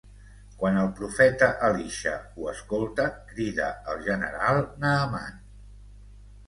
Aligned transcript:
Quan 0.61 0.79
el 0.83 0.87
profeta 0.99 1.49
Elisha 1.67 2.13
ho 2.41 2.49
escolta, 2.55 3.07
crida 3.35 3.69
al 3.95 4.03
general 4.09 4.65
Naaman. 4.87 5.39